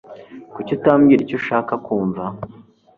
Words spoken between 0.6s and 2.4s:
utambwira icyo ushaka kumva